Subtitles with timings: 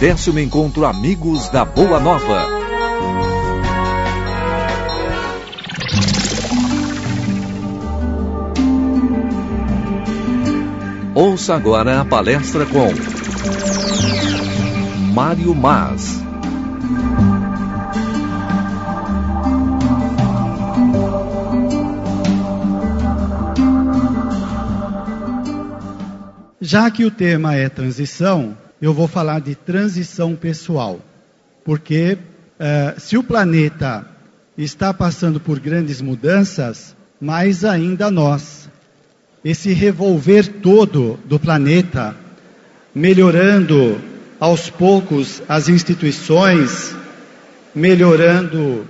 [0.00, 2.46] décimo encontro Amigos da Boa Nova.
[11.16, 12.86] Ouça agora a palestra com
[15.12, 16.22] Mário Mas.
[26.60, 31.00] Já que o tema é transição, eu vou falar de transição pessoal.
[31.64, 32.16] Porque
[32.58, 34.06] uh, se o planeta
[34.56, 38.68] está passando por grandes mudanças, mais ainda nós.
[39.44, 42.16] Esse revolver todo do planeta,
[42.94, 44.00] melhorando
[44.40, 46.94] aos poucos as instituições,
[47.74, 48.86] melhorando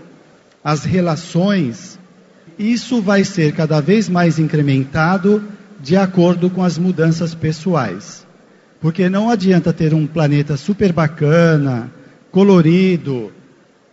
[0.64, 1.98] as relações,
[2.58, 5.42] isso vai ser cada vez mais incrementado
[5.80, 8.26] de acordo com as mudanças pessoais.
[8.80, 11.90] Porque não adianta ter um planeta super bacana,
[12.30, 13.32] colorido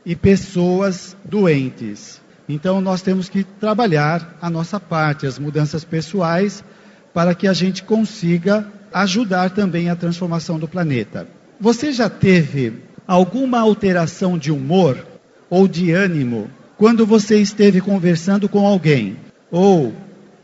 [0.06, 2.22] e pessoas doentes.
[2.48, 6.64] Então nós temos que trabalhar a nossa parte, as mudanças pessoais,
[7.14, 11.28] para que a gente consiga ajudar também a transformação do planeta.
[11.60, 12.74] Você já teve
[13.08, 15.06] alguma alteração de humor
[15.50, 19.18] ou de ânimo quando você esteve conversando com alguém?
[19.50, 19.94] Ou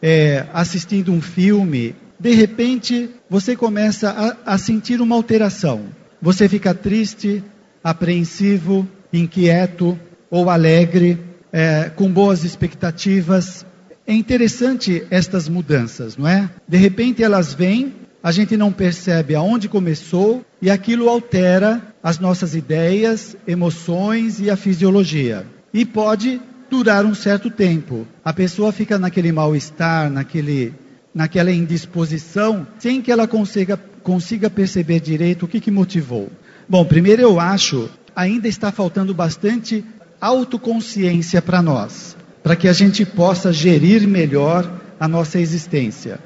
[0.01, 5.85] é, assistindo um filme, de repente você começa a, a sentir uma alteração.
[6.21, 7.43] Você fica triste,
[7.83, 11.19] apreensivo, inquieto ou alegre,
[11.51, 13.65] é, com boas expectativas.
[14.05, 16.47] É interessante estas mudanças, não é?
[16.67, 22.53] De repente elas vêm, a gente não percebe aonde começou e aquilo altera as nossas
[22.53, 25.43] ideias, emoções e a fisiologia.
[25.73, 28.05] E pode durar um certo tempo.
[28.23, 30.71] A pessoa fica naquele mal-estar, naquele,
[31.13, 36.29] naquela indisposição, sem que ela consiga, consiga perceber direito o que, que motivou.
[36.67, 39.83] Bom, primeiro eu acho, ainda está faltando bastante
[40.19, 46.19] autoconsciência para nós, para que a gente possa gerir melhor a nossa existência.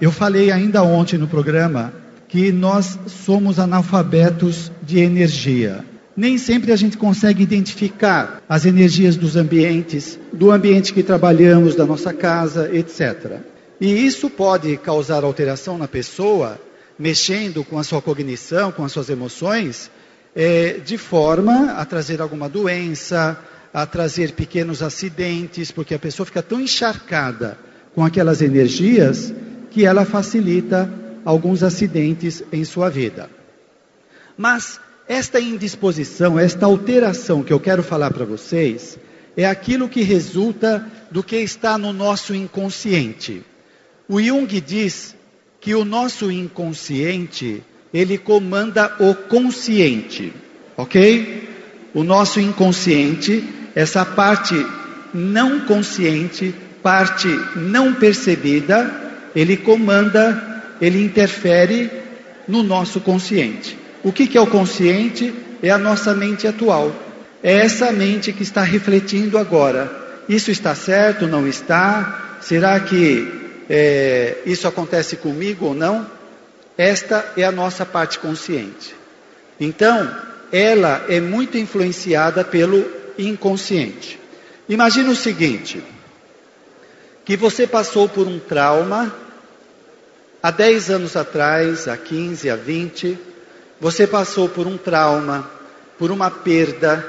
[0.00, 1.92] Eu falei ainda ontem no programa
[2.28, 5.84] que nós somos analfabetos de energia
[6.18, 11.86] nem sempre a gente consegue identificar as energias dos ambientes, do ambiente que trabalhamos, da
[11.86, 13.36] nossa casa, etc.
[13.80, 16.60] E isso pode causar alteração na pessoa,
[16.98, 19.90] mexendo com a sua cognição, com as suas emoções,
[20.34, 23.38] é, de forma a trazer alguma doença,
[23.72, 27.56] a trazer pequenos acidentes, porque a pessoa fica tão encharcada
[27.94, 29.32] com aquelas energias
[29.70, 30.92] que ela facilita
[31.24, 33.30] alguns acidentes em sua vida.
[34.36, 38.98] Mas esta indisposição, esta alteração que eu quero falar para vocês,
[39.36, 43.44] é aquilo que resulta do que está no nosso inconsciente.
[44.08, 45.14] O Jung diz
[45.60, 50.32] que o nosso inconsciente, ele comanda o consciente,
[50.76, 51.46] ok?
[51.92, 54.54] O nosso inconsciente, essa parte
[55.12, 58.90] não consciente, parte não percebida,
[59.36, 61.90] ele comanda, ele interfere
[62.46, 63.76] no nosso consciente.
[64.02, 65.34] O que, que é o consciente?
[65.62, 66.94] É a nossa mente atual.
[67.42, 69.90] É essa mente que está refletindo agora.
[70.28, 71.26] Isso está certo?
[71.26, 72.38] Não está?
[72.40, 73.37] Será que
[73.68, 76.10] é, isso acontece comigo ou não?
[76.76, 78.94] Esta é a nossa parte consciente.
[79.60, 80.16] Então,
[80.52, 82.84] ela é muito influenciada pelo
[83.18, 84.18] inconsciente.
[84.68, 85.82] Imagina o seguinte:
[87.24, 89.14] que você passou por um trauma
[90.42, 93.18] há 10 anos atrás, há 15, há 20,
[93.80, 95.50] você passou por um trauma,
[95.98, 97.04] por uma perda,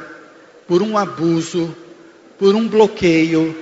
[0.68, 1.76] por um abuso,
[2.38, 3.56] por um bloqueio,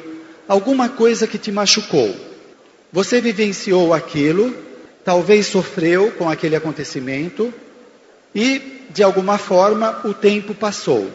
[0.48, 2.27] alguma coisa que te machucou.
[2.98, 4.58] Você vivenciou aquilo,
[5.06, 7.54] talvez sofreu com aquele acontecimento
[8.34, 11.08] e, de alguma forma, o tempo passou.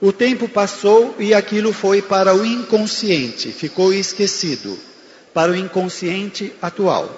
[0.00, 4.78] O tempo passou e aquilo foi para o inconsciente, ficou esquecido,
[5.34, 7.10] para o inconsciente atual.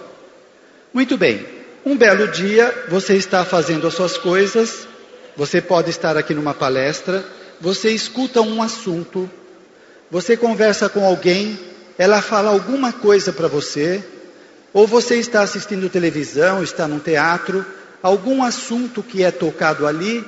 [0.91, 1.45] Muito bem,
[1.85, 4.89] um belo dia, você está fazendo as suas coisas,
[5.37, 7.23] você pode estar aqui numa palestra,
[7.61, 9.31] você escuta um assunto,
[10.11, 14.03] você conversa com alguém, ela fala alguma coisa para você,
[14.73, 17.65] ou você está assistindo televisão, está num teatro,
[18.03, 20.25] algum assunto que é tocado ali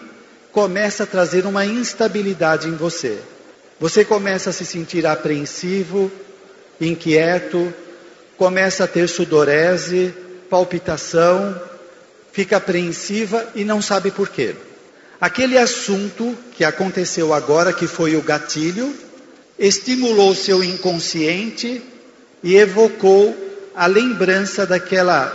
[0.56, 3.18] começa a trazer uma instabilidade em você.
[3.78, 6.10] Você começa a se sentir apreensivo,
[6.80, 7.74] inquieto,
[8.38, 10.14] começa a ter sudorese,
[10.48, 11.60] palpitação,
[12.32, 14.54] fica apreensiva e não sabe por quê.
[15.20, 18.94] Aquele assunto que aconteceu agora, que foi o gatilho,
[19.58, 21.82] estimulou seu inconsciente
[22.42, 23.34] e evocou
[23.74, 25.32] a lembrança daquela,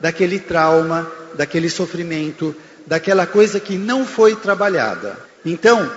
[0.00, 2.54] daquele trauma, daquele sofrimento,
[2.86, 5.18] daquela coisa que não foi trabalhada.
[5.44, 5.90] Então,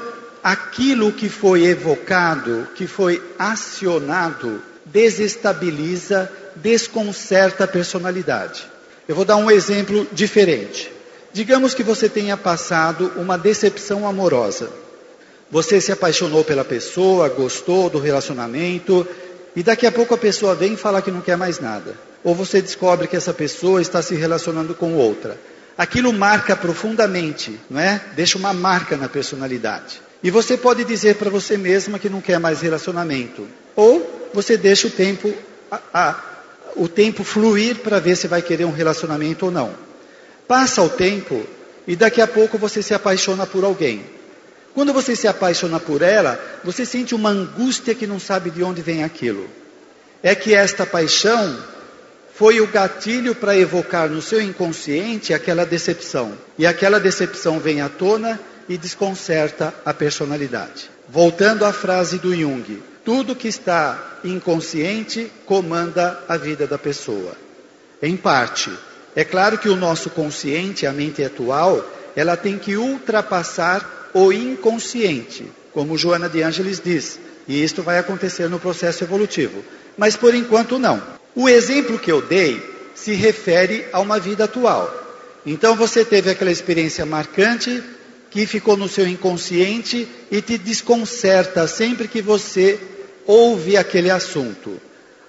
[0.44, 8.66] aquilo que foi evocado, que foi acionado, desestabiliza, desconcerta a personalidade.
[9.08, 10.92] Eu vou dar um exemplo diferente.
[11.34, 14.70] Digamos que você tenha passado uma decepção amorosa.
[15.52, 19.06] Você se apaixonou pela pessoa, gostou do relacionamento,
[19.56, 21.96] e daqui a pouco a pessoa vem e fala que não quer mais nada.
[22.24, 25.38] Ou você descobre que essa pessoa está se relacionando com outra.
[25.78, 28.00] Aquilo marca profundamente, não é?
[28.16, 30.02] Deixa uma marca na personalidade.
[30.24, 33.48] E você pode dizer para você mesma que não quer mais relacionamento.
[33.76, 35.34] Ou você deixa o tempo,
[35.70, 36.24] a, a,
[36.76, 39.74] o tempo fluir para ver se vai querer um relacionamento ou não.
[40.48, 41.44] Passa o tempo
[41.88, 44.06] e daqui a pouco você se apaixona por alguém.
[44.74, 48.82] Quando você se apaixona por ela, você sente uma angústia que não sabe de onde
[48.82, 49.50] vem aquilo.
[50.24, 51.58] É que esta paixão
[52.34, 56.34] foi o gatilho para evocar no seu inconsciente aquela decepção.
[56.58, 58.40] E aquela decepção vem à tona
[58.70, 60.90] e desconcerta a personalidade.
[61.10, 67.34] Voltando à frase do Jung, tudo que está inconsciente comanda a vida da pessoa.
[68.02, 68.72] Em parte.
[69.16, 71.86] É claro que o nosso consciente, a mente atual,
[72.16, 78.50] ela tem que ultrapassar o inconsciente, como Joana de Ângeles diz, e isto vai acontecer
[78.50, 79.64] no processo evolutivo.
[79.98, 81.02] Mas por enquanto não.
[81.36, 82.62] O exemplo que eu dei
[82.94, 84.94] se refere a uma vida atual.
[85.46, 87.84] Então você teve aquela experiência marcante
[88.30, 92.80] que ficou no seu inconsciente e te desconcerta sempre que você
[93.26, 94.80] ouve aquele assunto.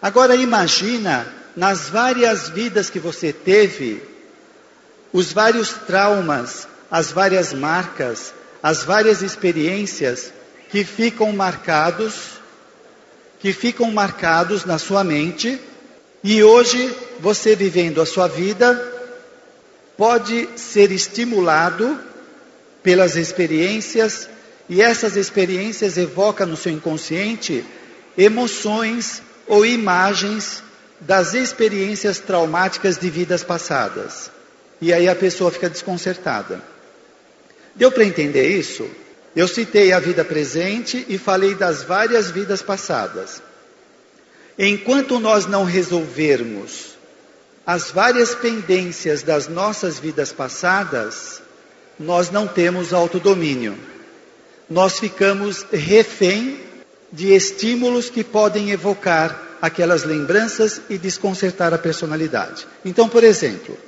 [0.00, 1.26] Agora imagina
[1.56, 4.02] nas várias vidas que você teve,
[5.12, 10.32] os vários traumas, as várias marcas, as várias experiências
[10.70, 12.40] que ficam marcados,
[13.40, 15.60] que ficam marcados na sua mente,
[16.22, 18.90] e hoje você vivendo a sua vida
[19.96, 21.98] pode ser estimulado
[22.82, 24.28] pelas experiências,
[24.68, 27.64] e essas experiências evocam no seu inconsciente
[28.16, 30.62] emoções ou imagens
[31.00, 34.30] das experiências traumáticas de vidas passadas.
[34.80, 36.71] E aí a pessoa fica desconcertada.
[37.74, 38.88] Deu para entender isso?
[39.34, 43.42] Eu citei a vida presente e falei das várias vidas passadas.
[44.58, 46.92] Enquanto nós não resolvermos
[47.66, 51.40] as várias pendências das nossas vidas passadas,
[51.98, 53.78] nós não temos autodomínio.
[54.68, 56.60] Nós ficamos refém
[57.10, 62.66] de estímulos que podem evocar aquelas lembranças e desconcertar a personalidade.
[62.84, 63.78] Então, por exemplo,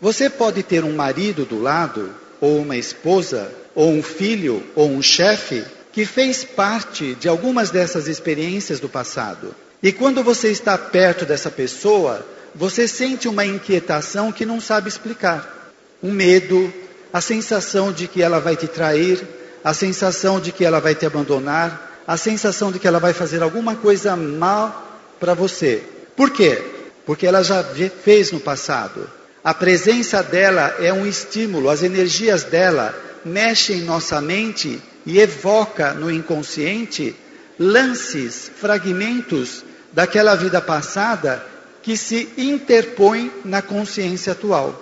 [0.00, 5.02] você pode ter um marido do lado, ou uma esposa, ou um filho, ou um
[5.02, 9.54] chefe, que fez parte de algumas dessas experiências do passado.
[9.82, 15.72] E quando você está perto dessa pessoa, você sente uma inquietação que não sabe explicar.
[16.02, 16.72] Um medo,
[17.12, 19.20] a sensação de que ela vai te trair,
[19.64, 23.42] a sensação de que ela vai te abandonar, a sensação de que ela vai fazer
[23.42, 25.82] alguma coisa mal para você.
[26.16, 26.62] Por quê?
[27.06, 29.08] Porque ela já fez no passado.
[29.42, 32.94] A presença dela é um estímulo, as energias dela
[33.24, 37.16] mexem em nossa mente e evoca no inconsciente
[37.58, 41.44] lances, fragmentos daquela vida passada
[41.82, 44.78] que se interpõem na consciência atual.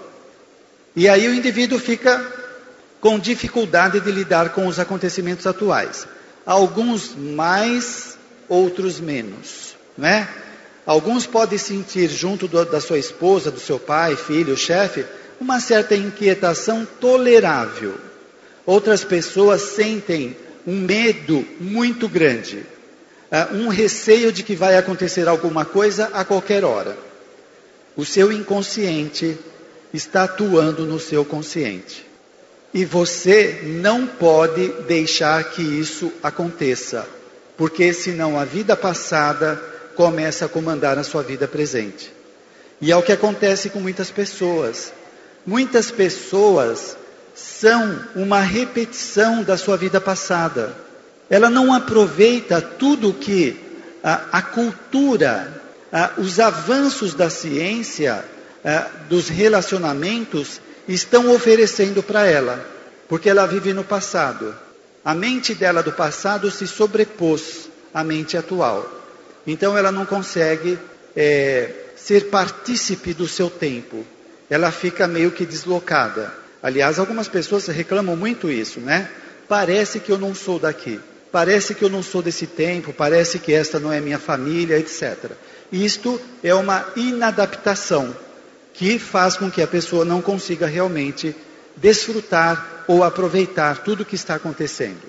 [0.94, 2.20] E aí o indivíduo fica
[3.00, 6.06] com dificuldade de lidar com os acontecimentos atuais.
[6.44, 10.28] Alguns mais, outros menos, né?
[10.88, 15.04] Alguns podem sentir junto do, da sua esposa, do seu pai, filho, chefe,
[15.38, 17.98] uma certa inquietação tolerável.
[18.64, 20.34] Outras pessoas sentem
[20.66, 22.64] um medo muito grande,
[23.30, 26.96] uh, um receio de que vai acontecer alguma coisa a qualquer hora.
[27.94, 29.36] O seu inconsciente
[29.92, 32.06] está atuando no seu consciente.
[32.72, 37.06] E você não pode deixar que isso aconteça,
[37.58, 42.14] porque senão a vida passada começa a comandar a sua vida presente.
[42.80, 44.92] E é o que acontece com muitas pessoas.
[45.44, 46.96] Muitas pessoas
[47.34, 50.72] são uma repetição da sua vida passada.
[51.28, 53.58] Ela não aproveita tudo que
[54.00, 55.60] a, a cultura,
[55.92, 58.24] a, os avanços da ciência
[58.62, 62.64] é, dos relacionamentos estão oferecendo para ela,
[63.08, 64.54] porque ela vive no passado.
[65.04, 68.97] A mente dela do passado se sobrepôs à mente atual.
[69.48, 70.78] Então ela não consegue
[71.16, 74.04] é, ser partícipe do seu tempo.
[74.50, 76.30] Ela fica meio que deslocada.
[76.62, 79.08] Aliás, algumas pessoas reclamam muito isso, né?
[79.48, 81.00] Parece que eu não sou daqui.
[81.32, 82.92] Parece que eu não sou desse tempo.
[82.92, 85.30] Parece que esta não é minha família, etc.
[85.72, 88.14] Isto é uma inadaptação
[88.74, 91.34] que faz com que a pessoa não consiga realmente
[91.74, 95.07] desfrutar ou aproveitar tudo o que está acontecendo.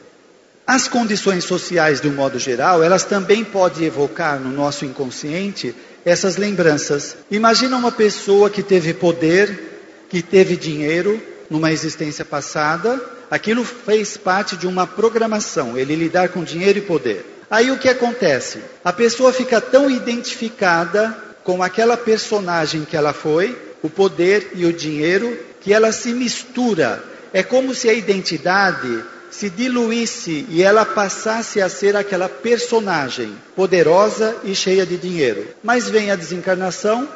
[0.70, 5.74] As condições sociais, de um modo geral, elas também podem evocar no nosso inconsciente
[6.06, 7.18] essas lembranças.
[7.32, 14.56] Imagina uma pessoa que teve poder, que teve dinheiro numa existência passada, aquilo fez parte
[14.56, 17.26] de uma programação, ele lidar com dinheiro e poder.
[17.50, 18.60] Aí o que acontece?
[18.86, 24.72] A pessoa fica tão identificada com aquela personagem que ela foi, o poder e o
[24.72, 27.04] dinheiro, que ela se mistura.
[27.34, 29.04] É como se a identidade
[29.40, 35.48] se diluísse e ela passasse a ser aquela personagem poderosa e cheia de dinheiro.
[35.64, 37.08] Mas vem a desencarnação,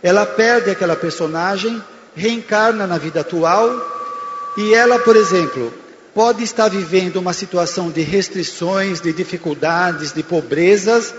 [0.00, 1.82] ela perde aquela personagem,
[2.14, 3.68] reencarna na vida atual
[4.56, 5.74] e ela, por exemplo,
[6.14, 11.12] pode estar vivendo uma situação de restrições, de dificuldades, de pobrezas,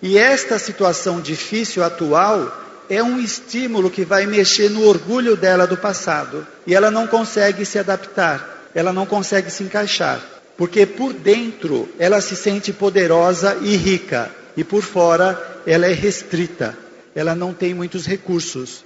[0.00, 2.50] e esta situação difícil atual
[2.88, 7.66] é um estímulo que vai mexer no orgulho dela do passado, e ela não consegue
[7.66, 10.20] se adaptar ela não consegue se encaixar,
[10.56, 16.76] porque por dentro ela se sente poderosa e rica, e por fora ela é restrita,
[17.14, 18.84] ela não tem muitos recursos.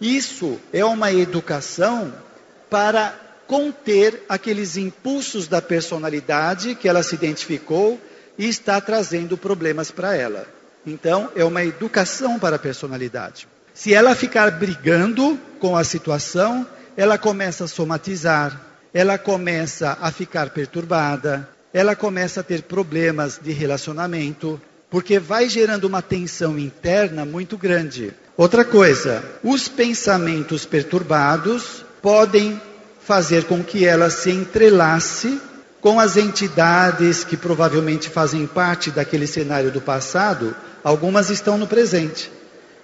[0.00, 2.12] Isso é uma educação
[2.68, 3.14] para
[3.46, 8.00] conter aqueles impulsos da personalidade que ela se identificou
[8.38, 10.46] e está trazendo problemas para ela.
[10.86, 13.46] Então, é uma educação para a personalidade.
[13.74, 18.60] Se ela ficar brigando com a situação, ela começa a somatizar,
[18.92, 25.84] ela começa a ficar perturbada, ela começa a ter problemas de relacionamento, porque vai gerando
[25.84, 28.12] uma tensão interna muito grande.
[28.36, 32.60] Outra coisa, os pensamentos perturbados podem
[33.00, 35.40] fazer com que ela se entrelace
[35.80, 42.30] com as entidades que provavelmente fazem parte daquele cenário do passado, algumas estão no presente.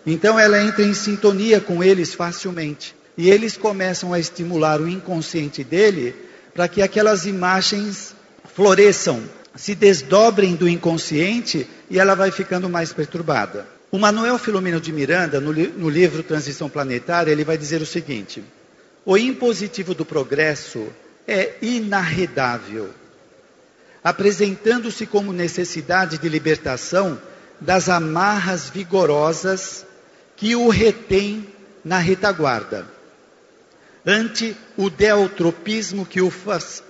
[0.05, 2.98] Então ela entra em sintonia com eles facilmente.
[3.19, 6.15] E eles começam a estimular o inconsciente dele
[6.55, 8.15] para que aquelas imagens
[8.55, 9.25] floresçam,
[9.57, 13.67] se desdobrem do inconsciente e ela vai ficando mais perturbada.
[13.91, 17.87] O Manuel Filomeno de Miranda, no, li no livro Transição Planetária, ele vai dizer o
[17.87, 18.45] seguinte:
[19.05, 20.87] o impositivo do progresso
[21.27, 22.91] é inarredável,
[24.05, 27.21] apresentando-se como necessidade de libertação
[27.61, 29.85] das amarras vigorosas
[30.37, 31.49] que o retém
[31.85, 32.98] na retaguarda
[34.09, 36.33] ante o deltropismo que o,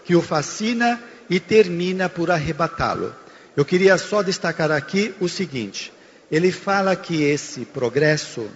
[0.04, 3.12] que o fascina e termina por arrebatá-lo.
[3.56, 5.92] Eu queria só destacar aqui o seguinte:
[6.30, 8.48] ele fala que esse progresso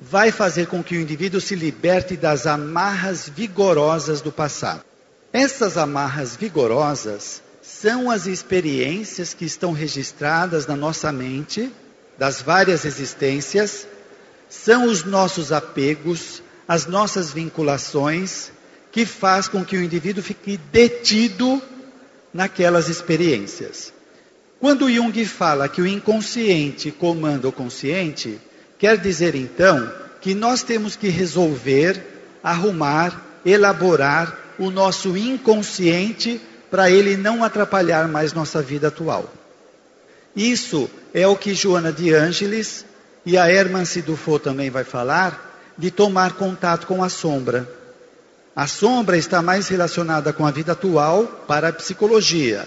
[0.00, 4.84] vai fazer com que o indivíduo se liberte das amarras vigorosas do passado.
[5.32, 11.72] Essas amarras vigorosas são as experiências que estão registradas na nossa mente,
[12.18, 13.86] das várias existências,
[14.48, 18.50] são os nossos apegos, as nossas vinculações,
[18.90, 21.62] que faz com que o indivíduo fique detido
[22.32, 23.92] naquelas experiências.
[24.58, 28.40] Quando Jung fala que o inconsciente comanda o consciente,
[28.78, 32.02] quer dizer então que nós temos que resolver,
[32.42, 39.32] arrumar, elaborar o nosso inconsciente para ele não atrapalhar mais nossa vida atual.
[40.34, 42.84] Isso é o que Joana de Ângeles
[43.24, 47.68] e a Hermance Dufaux também vai falar, de tomar contato com a sombra.
[48.54, 52.66] A sombra está mais relacionada com a vida atual para a psicologia,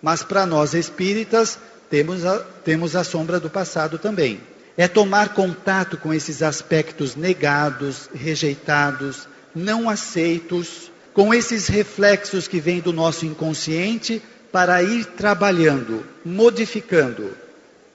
[0.00, 1.58] mas para nós espíritas
[1.90, 4.40] temos a, temos a sombra do passado também.
[4.76, 12.78] É tomar contato com esses aspectos negados, rejeitados, não aceitos, com esses reflexos que vêm
[12.78, 14.22] do nosso inconsciente
[14.52, 17.30] para ir trabalhando, modificando.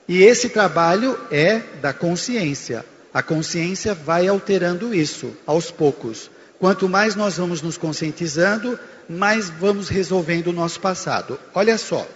[0.08, 2.84] E esse trabalho é da consciência.
[3.14, 6.30] A consciência vai alterando isso aos poucos.
[6.60, 11.40] Quanto mais nós vamos nos conscientizando, mais vamos resolvendo o nosso passado.
[11.54, 12.08] Olha só,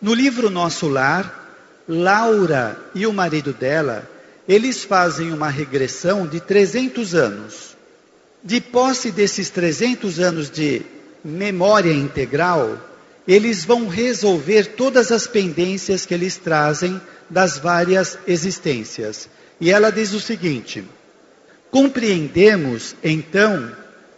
[0.00, 1.42] no livro Nosso Lar,
[1.88, 4.08] Laura e o marido dela,
[4.48, 7.76] eles fazem uma regressão de 300 anos.
[8.42, 10.82] De posse desses 300 anos de
[11.24, 12.78] memória integral,
[13.26, 19.28] eles vão resolver todas as pendências que eles trazem das várias existências.
[19.60, 20.84] E ela diz o seguinte:
[21.70, 23.72] compreendemos então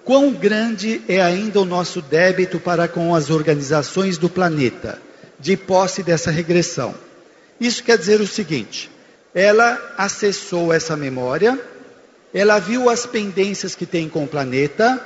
[0.04, 5.00] quão grande é ainda o nosso débito para com as organizações do planeta,
[5.38, 6.94] de posse dessa regressão.
[7.60, 8.90] Isso quer dizer o seguinte:
[9.34, 11.58] ela acessou essa memória,
[12.32, 15.04] ela viu as pendências que tem com o planeta,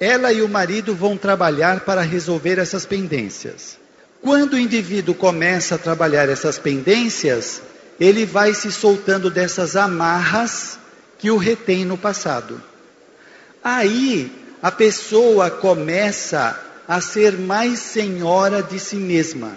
[0.00, 3.78] ela e o marido vão trabalhar para resolver essas pendências.
[4.22, 7.62] Quando o indivíduo começa a trabalhar essas pendências,
[7.98, 10.78] ele vai se soltando dessas amarras
[11.18, 12.62] que o retém no passado.
[13.62, 19.56] Aí, a pessoa começa a ser mais senhora de si mesma.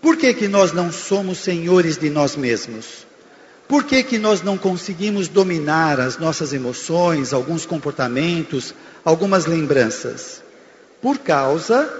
[0.00, 3.06] Por que, que nós não somos senhores de nós mesmos?
[3.68, 10.42] Por que, que nós não conseguimos dominar as nossas emoções, alguns comportamentos, algumas lembranças?
[11.02, 11.92] Por causa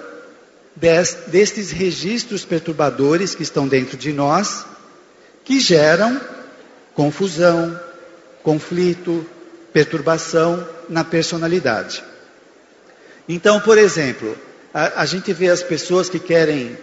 [0.74, 4.64] des, destes registros perturbadores que estão dentro de nós,
[5.48, 6.20] que geram
[6.94, 7.80] confusão,
[8.42, 9.26] conflito,
[9.72, 12.04] perturbação na personalidade.
[13.26, 14.36] Então, por exemplo,
[14.74, 16.76] a, a gente vê as pessoas que querem,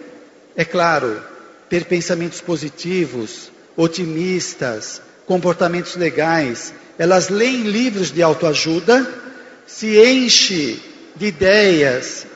[0.56, 1.22] é claro,
[1.70, 9.08] ter pensamentos positivos, otimistas, comportamentos legais, elas leem livros de autoajuda,
[9.64, 10.80] se enchem
[11.14, 12.26] de ideias,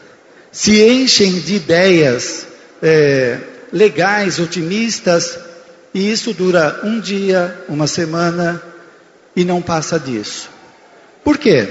[0.53, 2.47] se enchem de ideias
[2.81, 3.37] é,
[3.73, 5.50] legais, otimistas,
[5.93, 8.63] e isso dura um dia, uma semana,
[9.35, 10.49] e não passa disso.
[11.25, 11.69] Por quê?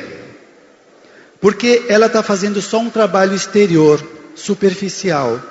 [1.40, 4.02] Porque ela está fazendo só um trabalho exterior,
[4.36, 5.42] superficial.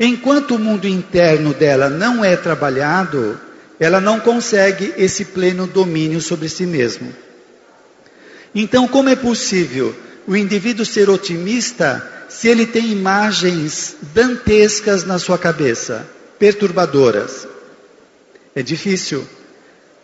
[0.00, 3.38] Enquanto o mundo interno dela não é trabalhado,
[3.78, 7.12] ela não consegue esse pleno domínio sobre si mesmo.
[8.54, 9.94] Então, como é possível
[10.26, 16.06] o indivíduo ser otimista se ele tem imagens dantescas na sua cabeça,
[16.38, 17.46] perturbadoras?
[18.54, 19.26] É difícil.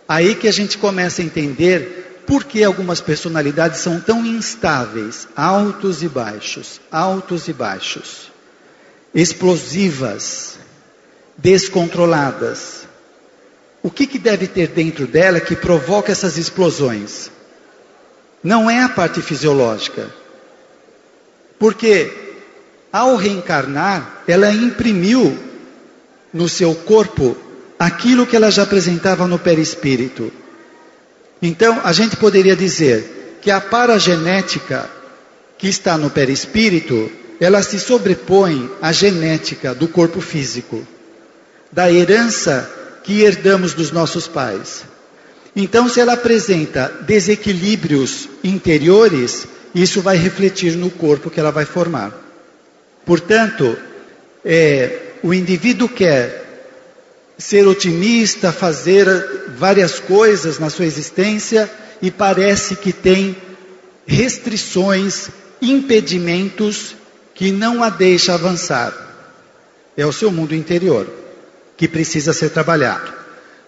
[0.08, 6.02] Aí que a gente começa a entender por que algumas personalidades são tão instáveis, altos
[6.02, 8.30] e baixos, altos e baixos,
[9.14, 10.58] explosivas,
[11.36, 12.86] descontroladas.
[13.82, 17.30] O que, que deve ter dentro dela que provoca essas explosões?
[18.42, 20.10] Não é a parte fisiológica.
[21.58, 22.28] Porque
[22.92, 25.36] ao reencarnar, ela imprimiu
[26.32, 27.36] no seu corpo
[27.78, 30.32] aquilo que ela já apresentava no perispírito.
[31.40, 34.90] Então, a gente poderia dizer que a paragenética
[35.58, 40.86] que está no perispírito, ela se sobrepõe à genética do corpo físico,
[41.70, 42.70] da herança
[43.02, 44.84] que herdamos dos nossos pais.
[45.54, 52.12] Então, se ela apresenta desequilíbrios interiores, isso vai refletir no corpo que ela vai formar.
[53.04, 53.76] Portanto,
[54.44, 56.47] é, o indivíduo quer
[57.38, 59.06] ser otimista, fazer
[59.56, 61.70] várias coisas na sua existência
[62.02, 63.36] e parece que tem
[64.06, 65.30] restrições,
[65.62, 66.96] impedimentos
[67.34, 68.92] que não a deixa avançar.
[69.96, 71.06] É o seu mundo interior
[71.76, 73.12] que precisa ser trabalhado.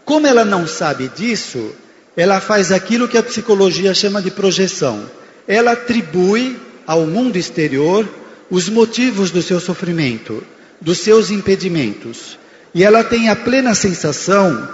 [0.04, 1.72] Como ela não sabe disso,
[2.16, 5.09] ela faz aquilo que a psicologia chama de projeção.
[5.46, 8.09] Ela atribui ao mundo exterior
[8.50, 10.42] os motivos do seu sofrimento,
[10.80, 12.37] dos seus impedimentos.
[12.74, 14.68] E ela tem a plena sensação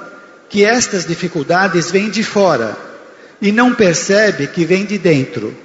[0.48, 2.76] que estas dificuldades vêm de fora
[3.40, 5.56] e não percebe que vêm de dentro.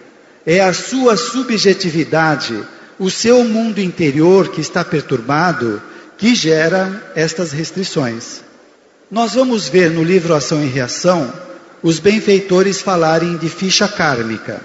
[0.46, 2.58] É a sua subjetividade,
[2.98, 5.82] o seu mundo interior que está perturbado,
[6.18, 8.42] que gera estas restrições.
[9.10, 11.32] Nós vamos ver no livro Ação e Reação
[11.84, 14.62] os benfeitores falarem de ficha kármica.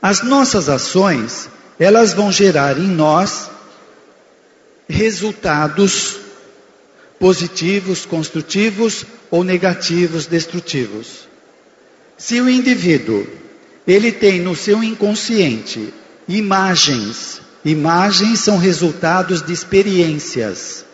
[0.00, 3.50] As nossas ações, elas vão gerar em nós
[4.88, 6.17] resultados
[7.18, 11.28] positivos, construtivos ou negativos, destrutivos.
[12.16, 13.26] Se o indivíduo
[13.86, 15.92] ele tem no seu inconsciente
[16.28, 20.84] imagens, imagens são resultados de experiências,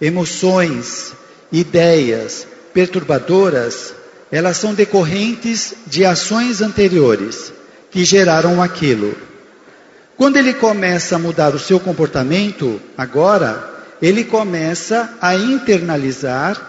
[0.00, 1.12] emoções,
[1.52, 3.94] ideias perturbadoras,
[4.30, 7.52] elas são decorrentes de ações anteriores
[7.90, 9.14] que geraram aquilo.
[10.16, 13.71] Quando ele começa a mudar o seu comportamento, agora,
[14.02, 16.60] ele começa a internalizar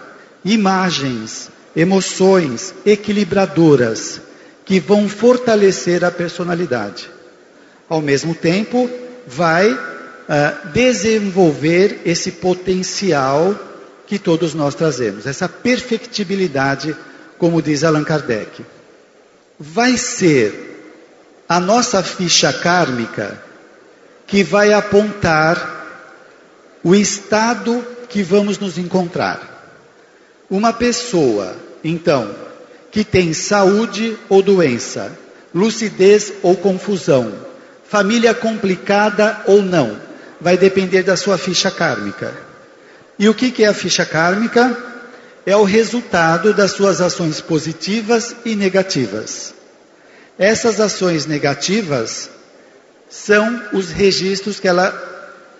[0.44, 4.20] imagens, emoções equilibradoras
[4.64, 7.10] que vão fortalecer a personalidade.
[7.88, 8.88] Ao mesmo tempo,
[9.26, 13.54] vai uh, desenvolver esse potencial
[14.06, 16.96] que todos nós trazemos, essa perfectibilidade,
[17.36, 18.64] como diz Allan Kardec.
[19.58, 23.42] Vai ser a nossa ficha kármica
[24.26, 25.73] que vai apontar
[26.84, 29.50] o estado que vamos nos encontrar.
[30.50, 32.32] Uma pessoa, então,
[32.92, 35.10] que tem saúde ou doença,
[35.54, 37.32] lucidez ou confusão,
[37.88, 39.98] família complicada ou não,
[40.40, 42.34] vai depender da sua ficha kármica.
[43.18, 44.76] E o que é a ficha kármica?
[45.46, 49.54] É o resultado das suas ações positivas e negativas.
[50.38, 52.28] Essas ações negativas
[53.08, 55.13] são os registros que ela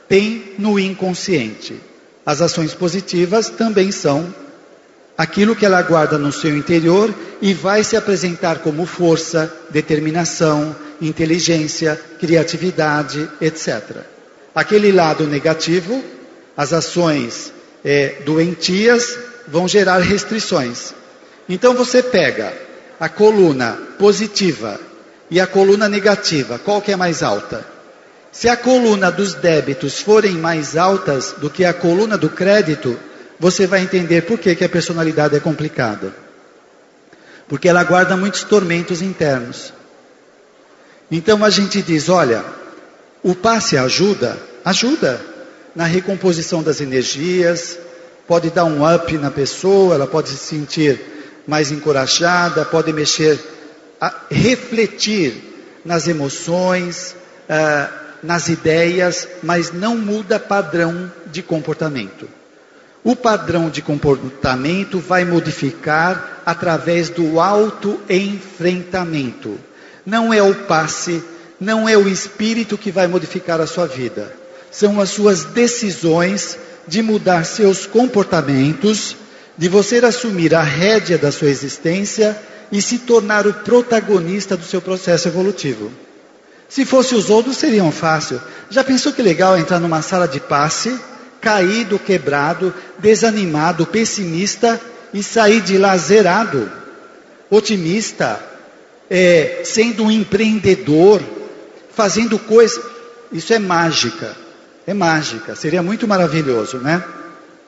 [0.08, 1.80] tem no inconsciente.
[2.24, 4.32] As ações positivas também são
[5.16, 12.00] aquilo que ela guarda no seu interior e vai se apresentar como força, determinação, inteligência,
[12.18, 13.98] criatividade, etc.
[14.54, 16.02] Aquele lado negativo,
[16.56, 17.52] as ações
[17.84, 20.94] é, doentias, vão gerar restrições.
[21.48, 22.52] Então você pega
[22.98, 24.80] a coluna positiva
[25.30, 27.73] e a coluna negativa, qual que é mais alta?
[28.34, 32.98] Se a coluna dos débitos forem mais altas do que a coluna do crédito,
[33.38, 36.12] você vai entender por que, que a personalidade é complicada.
[37.46, 39.72] Porque ela guarda muitos tormentos internos.
[41.12, 42.44] Então a gente diz: olha,
[43.22, 45.20] o passe ajuda, ajuda
[45.72, 47.78] na recomposição das energias,
[48.26, 51.00] pode dar um up na pessoa, ela pode se sentir
[51.46, 53.38] mais encorajada, pode mexer,
[54.28, 57.14] refletir nas emoções,
[57.48, 62.26] uh, nas ideias, mas não muda padrão de comportamento.
[63.04, 69.60] O padrão de comportamento vai modificar através do autoenfrentamento.
[70.06, 71.22] Não é o passe,
[71.60, 74.34] não é o espírito que vai modificar a sua vida.
[74.70, 76.56] São as suas decisões
[76.88, 79.14] de mudar seus comportamentos,
[79.56, 82.34] de você assumir a rédea da sua existência
[82.72, 85.92] e se tornar o protagonista do seu processo evolutivo.
[86.74, 88.42] Se fosse os outros, seriam fácil.
[88.68, 90.98] Já pensou que legal entrar numa sala de passe,
[91.40, 94.80] caído, quebrado, desanimado, pessimista
[95.12, 96.68] e sair de lá zerado,
[97.48, 98.40] otimista,
[99.08, 101.22] é, sendo um empreendedor,
[101.94, 102.82] fazendo coisas.
[103.30, 104.34] Isso é mágica.
[104.84, 105.54] É mágica.
[105.54, 107.04] Seria muito maravilhoso, né?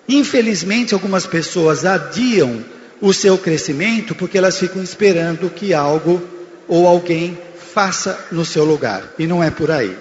[0.08, 2.58] Infelizmente, algumas pessoas adiam
[3.00, 6.20] o seu crescimento porque elas ficam esperando que algo
[6.66, 7.45] ou alguém
[7.76, 9.02] faça no seu lugar.
[9.18, 9.94] E não é por aí.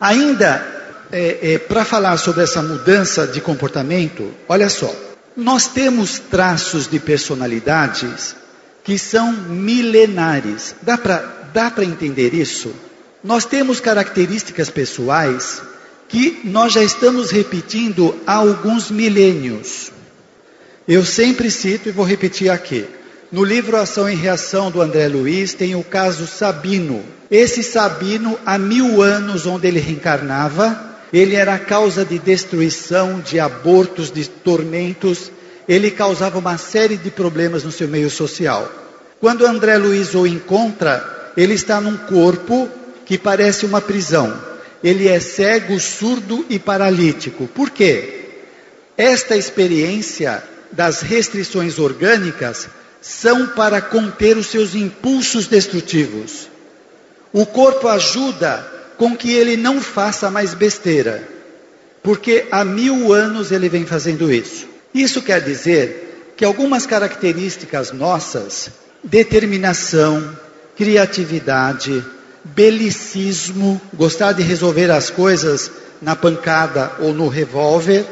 [0.00, 0.66] Ainda,
[1.12, 4.90] é, é, para falar sobre essa mudança de comportamento, olha só.
[5.36, 8.34] Nós temos traços de personalidades
[8.82, 10.74] que são milenares.
[10.80, 12.74] Dá para entender isso?
[13.22, 15.60] Nós temos características pessoais
[16.08, 19.92] que nós já estamos repetindo há alguns milênios.
[20.88, 22.88] Eu sempre cito e vou repetir aqui.
[23.32, 27.04] No livro Ação e Reação do André Luiz tem o caso Sabino.
[27.30, 33.38] Esse Sabino, há mil anos onde ele reencarnava, ele era a causa de destruição, de
[33.38, 35.30] abortos, de tormentos.
[35.68, 38.68] Ele causava uma série de problemas no seu meio social.
[39.20, 42.68] Quando André Luiz o encontra, ele está num corpo
[43.06, 44.36] que parece uma prisão.
[44.82, 47.46] Ele é cego, surdo e paralítico.
[47.46, 48.24] Por quê?
[48.98, 52.68] Esta experiência das restrições orgânicas
[53.00, 56.48] são para conter os seus impulsos destrutivos.
[57.32, 58.66] O corpo ajuda
[58.98, 61.26] com que ele não faça mais besteira,
[62.02, 64.68] porque há mil anos ele vem fazendo isso.
[64.92, 68.70] Isso quer dizer que algumas características nossas,
[69.02, 70.36] determinação,
[70.76, 72.04] criatividade,
[72.44, 78.04] belicismo, gostar de resolver as coisas na pancada ou no revólver,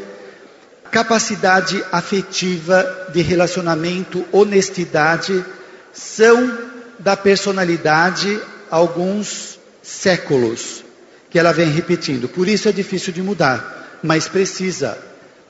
[0.91, 5.45] capacidade afetiva de relacionamento, honestidade,
[5.93, 6.59] são
[6.99, 10.85] da personalidade alguns séculos
[11.31, 12.29] que ela vem repetindo.
[12.29, 14.99] Por isso é difícil de mudar, mas precisa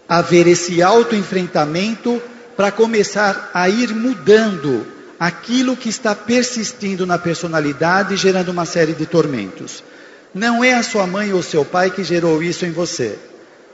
[0.09, 2.21] haver esse autoenfrentamento
[2.57, 4.87] para começar a ir mudando
[5.19, 9.83] aquilo que está persistindo na personalidade, gerando uma série de tormentos.
[10.35, 13.19] Não é a sua mãe ou seu pai que gerou isso em você.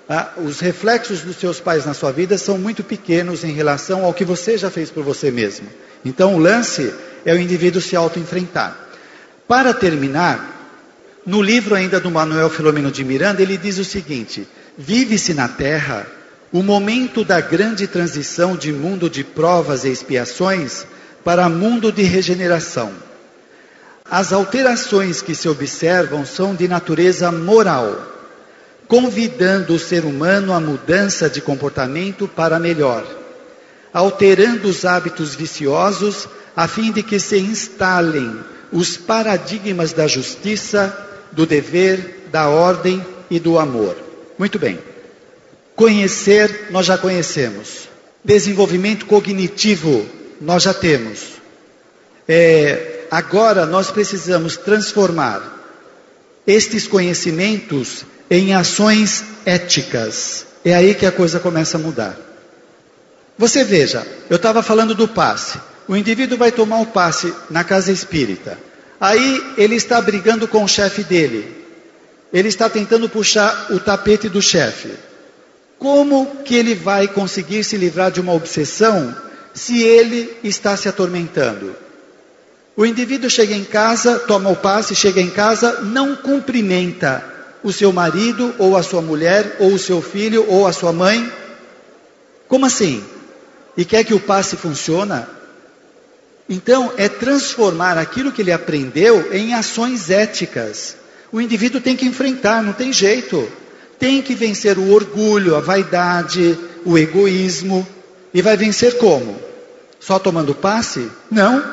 [0.09, 4.13] Ah, os reflexos dos seus pais na sua vida são muito pequenos em relação ao
[4.13, 5.67] que você já fez por você mesmo.
[6.05, 6.93] Então o lance
[7.25, 8.79] é o indivíduo se auto-enfrentar.
[9.49, 10.55] Para terminar,
[11.25, 16.07] no livro ainda do Manuel Filomeno de Miranda, ele diz o seguinte: Vive-se na Terra
[16.53, 20.87] o momento da grande transição de mundo de provas e expiações
[21.25, 22.93] para mundo de regeneração.
[24.05, 28.14] As alterações que se observam são de natureza moral
[28.89, 33.07] convidando o ser humano à mudança de comportamento para melhor,
[33.93, 38.39] alterando os hábitos viciosos a fim de que se instalem
[38.71, 40.97] os paradigmas da justiça,
[41.33, 43.97] do dever, da ordem e do amor.
[44.39, 44.79] Muito bem.
[45.75, 47.89] Conhecer, nós já conhecemos.
[48.25, 50.07] Desenvolvimento cognitivo,
[50.41, 51.35] nós já temos.
[52.29, 55.53] É, agora nós precisamos transformar
[56.47, 60.47] estes conhecimentos em ações éticas.
[60.65, 62.17] É aí que a coisa começa a mudar.
[63.37, 65.59] Você veja, eu estava falando do passe.
[65.87, 68.59] O indivíduo vai tomar o passe na casa espírita.
[69.01, 71.65] Aí ele está brigando com o chefe dele.
[72.33, 74.93] Ele está tentando puxar o tapete do chefe.
[75.79, 79.15] Como que ele vai conseguir se livrar de uma obsessão
[79.53, 81.77] se ele está se atormentando?
[82.77, 87.34] O indivíduo chega em casa, toma o passe, chega em casa, não cumprimenta
[87.65, 91.33] o seu marido, ou a sua mulher, ou o seu filho, ou a sua mãe.
[92.47, 93.03] Como assim?
[93.75, 95.25] E quer que o passe funcione?
[96.47, 100.95] Então, é transformar aquilo que ele aprendeu em ações éticas.
[101.33, 103.51] O indivíduo tem que enfrentar, não tem jeito.
[103.99, 107.87] Tem que vencer o orgulho, a vaidade, o egoísmo.
[108.35, 109.41] E vai vencer como?
[109.99, 111.11] Só tomando passe?
[111.31, 111.65] Não,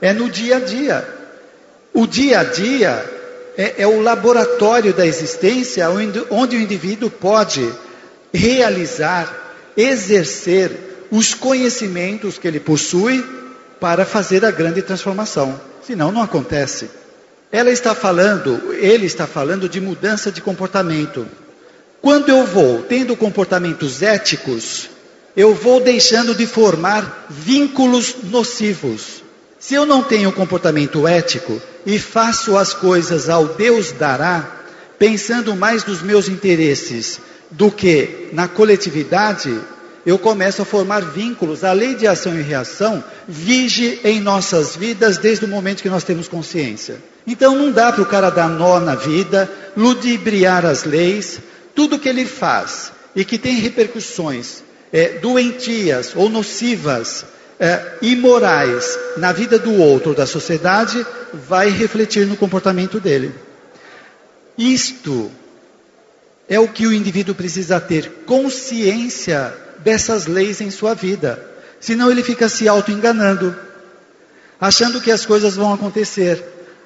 [0.00, 1.08] é no dia a dia.
[1.94, 3.15] O dia a dia
[3.56, 7.68] é, é o laboratório da existência onde, onde o indivíduo pode
[8.32, 10.70] realizar, exercer
[11.10, 13.24] os conhecimentos que ele possui
[13.80, 15.60] para fazer a grande transformação.
[15.86, 16.90] Senão não acontece.
[17.50, 21.26] Ela está falando, ele está falando de mudança de comportamento.
[22.02, 24.90] Quando eu vou tendo comportamentos éticos,
[25.36, 29.22] eu vou deixando de formar vínculos nocivos.
[29.66, 34.62] Se eu não tenho comportamento ético e faço as coisas ao Deus dará,
[34.96, 39.60] pensando mais nos meus interesses do que na coletividade,
[40.06, 41.64] eu começo a formar vínculos.
[41.64, 46.04] A lei de ação e reação vige em nossas vidas desde o momento que nós
[46.04, 46.98] temos consciência.
[47.26, 51.40] Então não dá para o cara dar nó na vida, ludibriar as leis,
[51.74, 57.24] tudo que ele faz e que tem repercussões é, doentias ou nocivas,
[57.58, 63.34] é, imorais na vida do outro, da sociedade, vai refletir no comportamento dele.
[64.56, 65.30] Isto
[66.48, 71.42] é o que o indivíduo precisa ter consciência dessas leis em sua vida.
[71.80, 73.54] Senão ele fica se auto-enganando,
[74.60, 76.42] achando que as coisas vão acontecer.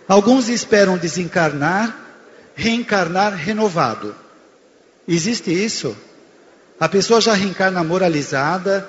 [0.09, 1.96] Alguns esperam desencarnar,
[2.54, 4.14] reencarnar renovado.
[5.06, 5.96] Existe isso?
[6.78, 8.88] A pessoa já reencarna moralizada,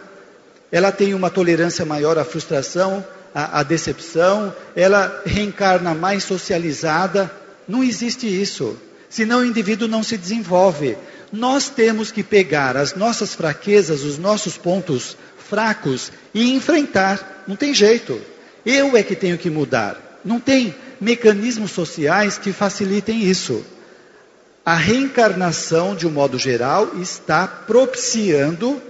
[0.71, 3.05] ela tem uma tolerância maior à frustração,
[3.35, 7.29] à, à decepção, ela reencarna mais socializada.
[7.67, 8.77] Não existe isso.
[9.09, 10.97] Senão o indivíduo não se desenvolve.
[11.31, 17.43] Nós temos que pegar as nossas fraquezas, os nossos pontos fracos e enfrentar.
[17.47, 18.21] Não tem jeito.
[18.65, 20.19] Eu é que tenho que mudar.
[20.23, 23.65] Não tem mecanismos sociais que facilitem isso.
[24.63, 28.81] A reencarnação, de um modo geral, está propiciando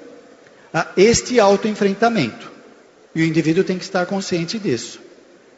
[0.74, 2.52] ah, este autoenfrentamento.
[3.14, 5.00] E o indivíduo tem que estar consciente disso.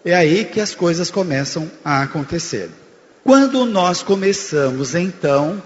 [0.04, 2.70] É aí que as coisas começam a acontecer.
[3.24, 5.62] Quando nós começamos, então,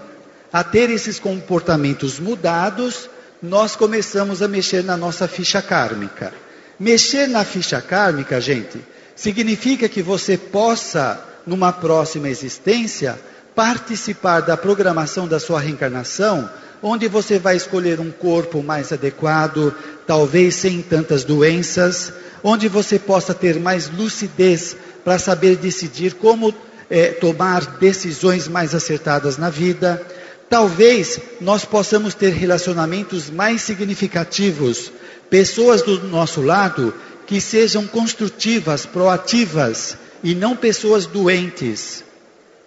[0.52, 3.10] a ter esses comportamentos mudados,
[3.42, 6.32] nós começamos a mexer na nossa ficha kármica.
[6.78, 8.78] Mexer na ficha kármica, gente,
[9.16, 13.18] significa que você possa, numa próxima existência,
[13.54, 16.48] participar da programação da sua reencarnação,
[16.82, 19.74] onde você vai escolher um corpo mais adequado,
[20.06, 22.12] talvez sem tantas doenças,
[22.42, 26.54] onde você possa ter mais lucidez para saber decidir como
[26.90, 30.04] é, tomar decisões mais acertadas na vida.
[30.48, 34.90] Talvez nós possamos ter relacionamentos mais significativos,
[35.28, 36.94] pessoas do nosso lado
[37.26, 42.02] que sejam construtivas, proativas e não pessoas doentes.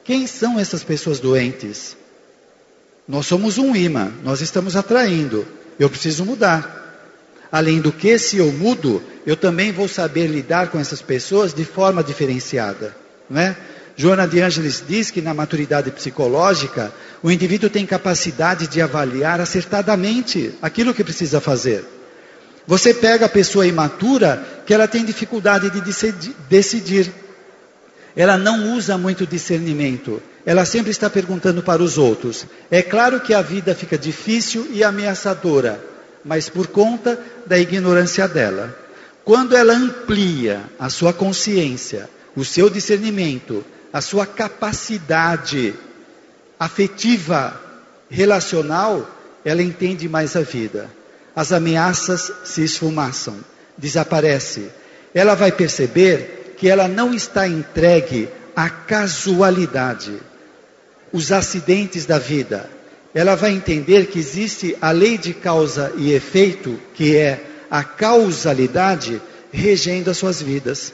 [0.04, 1.98] Quem são essas pessoas doentes?
[3.08, 5.46] Nós somos um imã, nós estamos atraindo.
[5.80, 6.80] Eu preciso mudar.
[7.52, 11.66] Além do que, se eu mudo, eu também vou saber lidar com essas pessoas de
[11.66, 12.96] forma diferenciada.
[13.30, 13.56] Não é?
[13.98, 20.54] Joana de Ângeles diz que na maturidade psicológica, o indivíduo tem capacidade de avaliar acertadamente
[20.62, 21.84] aquilo que precisa fazer.
[22.66, 25.82] Você pega a pessoa imatura que ela tem dificuldade de
[26.50, 27.12] decidir
[28.16, 30.22] ela não usa muito discernimento.
[30.46, 32.46] Ela sempre está perguntando para os outros.
[32.70, 35.84] É claro que a vida fica difícil e ameaçadora,
[36.26, 38.76] mas por conta da ignorância dela.
[39.24, 45.76] Quando ela amplia a sua consciência, o seu discernimento, a sua capacidade
[46.60, 47.60] afetiva,
[48.10, 49.10] relacional,
[49.44, 50.90] ela entende mais a vida.
[51.36, 53.38] As ameaças se esfumaçam,
[53.78, 54.70] desaparece.
[55.14, 60.14] Ela vai perceber que ela não está entregue à casualidade,
[61.12, 62.70] os acidentes da vida.
[63.14, 69.22] Ela vai entender que existe a lei de causa e efeito, que é a causalidade
[69.52, 70.94] regendo as suas vidas.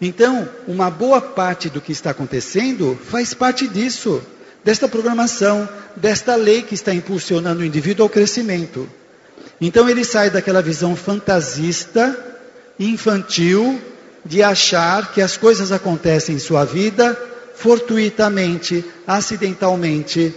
[0.00, 4.22] Então, uma boa parte do que está acontecendo faz parte disso,
[4.64, 8.88] desta programação, desta lei que está impulsionando o indivíduo ao crescimento.
[9.60, 12.16] Então, ele sai daquela visão fantasista,
[12.78, 13.80] infantil,
[14.24, 17.18] de achar que as coisas acontecem em sua vida
[17.58, 20.34] fortuitamente, acidentalmente,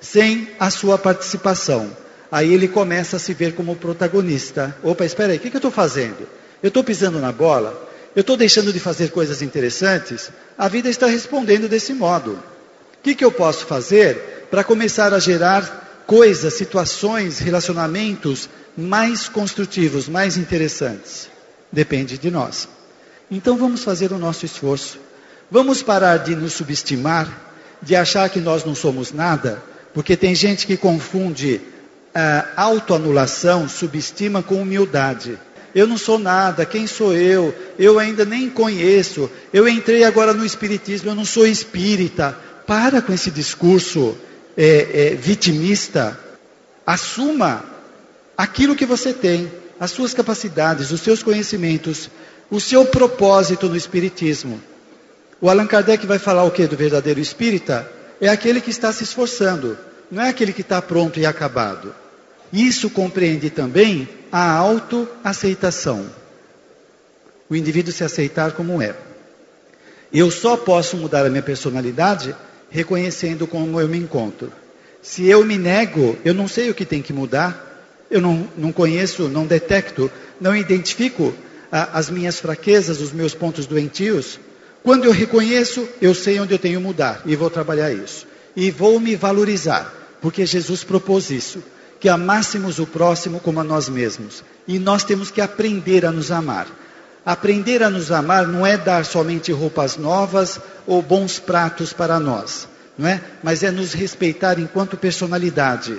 [0.00, 1.96] sem a sua participação.
[2.30, 4.76] Aí ele começa a se ver como protagonista.
[4.82, 6.26] Opa, espera aí, o que, que eu estou fazendo?
[6.60, 7.90] Eu estou pisando na bola?
[8.14, 10.30] Eu estou deixando de fazer coisas interessantes?
[10.58, 12.32] A vida está respondendo desse modo.
[12.32, 20.08] O que, que eu posso fazer para começar a gerar coisas, situações, relacionamentos mais construtivos,
[20.08, 21.28] mais interessantes?
[21.70, 22.68] Depende de nós.
[23.30, 25.03] Então vamos fazer o nosso esforço.
[25.50, 27.28] Vamos parar de nos subestimar,
[27.80, 31.60] de achar que nós não somos nada, porque tem gente que confunde
[32.14, 35.38] a autoanulação, subestima com humildade.
[35.74, 37.52] Eu não sou nada, quem sou eu?
[37.76, 39.28] Eu ainda nem conheço.
[39.52, 42.38] Eu entrei agora no Espiritismo, eu não sou espírita.
[42.64, 44.16] Para com esse discurso
[44.56, 46.18] é, é, vitimista.
[46.86, 47.64] Assuma
[48.36, 52.08] aquilo que você tem, as suas capacidades, os seus conhecimentos,
[52.50, 54.62] o seu propósito no Espiritismo.
[55.40, 57.90] O Allan Kardec vai falar o que do verdadeiro espírita?
[58.20, 59.76] É aquele que está se esforçando,
[60.10, 61.94] não é aquele que está pronto e acabado.
[62.52, 66.06] Isso compreende também a autoaceitação.
[67.50, 68.94] O indivíduo se aceitar como é.
[70.12, 72.34] Eu só posso mudar a minha personalidade
[72.70, 74.52] reconhecendo como eu me encontro.
[75.02, 77.74] Se eu me nego, eu não sei o que tem que mudar,
[78.10, 81.34] eu não, não conheço, não detecto, não identifico
[81.70, 84.38] a, as minhas fraquezas, os meus pontos doentios.
[84.84, 88.26] Quando eu reconheço, eu sei onde eu tenho que mudar e vou trabalhar isso.
[88.54, 91.60] E vou me valorizar, porque Jesus propôs isso
[92.04, 94.44] que amássemos o próximo como a nós mesmos.
[94.68, 96.66] E nós temos que aprender a nos amar.
[97.24, 102.68] Aprender a nos amar não é dar somente roupas novas ou bons pratos para nós,
[102.98, 103.22] não é?
[103.42, 105.96] Mas é nos respeitar enquanto personalidade,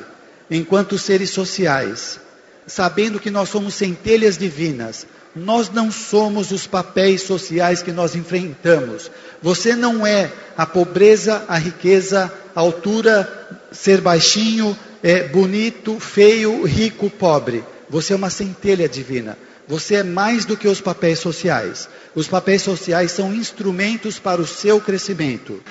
[0.51, 2.19] enquanto seres sociais,
[2.67, 5.07] sabendo que nós somos centelhas divinas.
[5.35, 9.11] Nós não somos os papéis sociais que nós enfrentamos.
[9.41, 13.27] Você não é a pobreza, a riqueza, a altura,
[13.71, 17.63] ser baixinho, é bonito, feio, rico, pobre.
[17.89, 19.37] Você é uma centelha divina.
[19.67, 21.89] Você é mais do que os papéis sociais.
[22.15, 25.61] Os papéis sociais são instrumentos para o seu crescimento.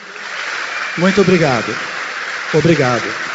[0.98, 1.74] Muito obrigado.
[2.52, 3.33] Obrigado.